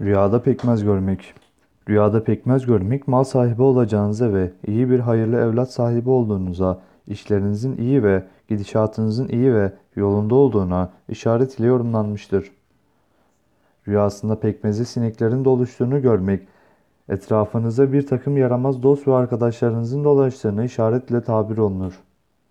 Rüyada 0.00 0.42
pekmez 0.42 0.84
görmek. 0.84 1.34
Rüyada 1.88 2.24
pekmez 2.24 2.66
görmek 2.66 3.08
mal 3.08 3.24
sahibi 3.24 3.62
olacağınıza 3.62 4.32
ve 4.32 4.52
iyi 4.66 4.90
bir 4.90 4.98
hayırlı 4.98 5.36
evlat 5.36 5.72
sahibi 5.72 6.10
olduğunuza, 6.10 6.80
işlerinizin 7.06 7.76
iyi 7.76 8.02
ve 8.02 8.24
gidişatınızın 8.48 9.28
iyi 9.28 9.54
ve 9.54 9.72
yolunda 9.96 10.34
olduğuna 10.34 10.90
işaret 11.08 11.58
ile 11.58 11.66
yorumlanmıştır. 11.66 12.50
Rüyasında 13.88 14.40
pekmezi 14.40 14.84
sineklerin 14.84 15.44
doluştuğunu 15.44 16.02
görmek, 16.02 16.48
etrafınıza 17.08 17.92
bir 17.92 18.06
takım 18.06 18.36
yaramaz 18.36 18.82
dost 18.82 19.08
ve 19.08 19.14
arkadaşlarınızın 19.14 20.04
dolaştığını 20.04 20.64
işaretle 20.64 21.22
tabir 21.22 21.58
olunur. 21.58 22.00